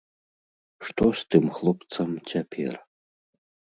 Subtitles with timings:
[0.87, 2.73] Што з тым хлопцам цяпер?